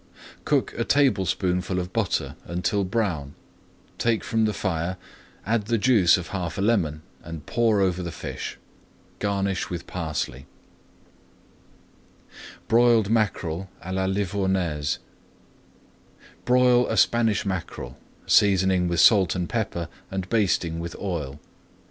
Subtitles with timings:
[0.45, 3.35] Cook a tablespoonful of butter until brown,
[3.99, 4.97] take from the fire,
[5.45, 8.57] add the juice of half a lemon, and pour over the fish.
[9.19, 10.47] Garnish with parsley.
[10.47, 10.47] [Page
[12.67, 14.97] 211] BROILED MACKEREL À LA LIVOURNAISE
[16.45, 17.95] Broil a Spanish mackerel,
[18.25, 21.39] seasoning with salt and pepper, and basting with oil.